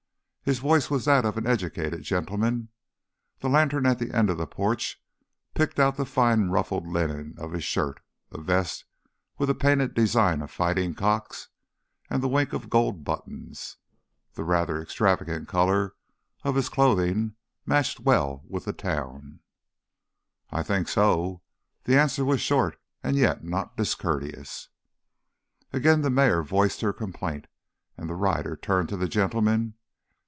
[0.43, 2.69] His voice was that of an educated gentleman.
[3.39, 4.99] The lantern at the end of the porch
[5.53, 8.01] picked out the fine ruffled linen of his shirt,
[8.31, 8.83] a vest
[9.37, 11.49] with a painted design of fighting cocks,
[12.09, 13.77] and the wink of gold buttons.
[14.33, 15.95] The rather extravagant color
[16.43, 19.41] of his clothing matched well with the town.
[20.49, 21.43] "I think so."
[21.83, 24.69] The answer was short and yet not discourteous.
[25.71, 27.45] Again the mare voiced her complaint,
[27.95, 29.75] and the rider turned to the gentleman.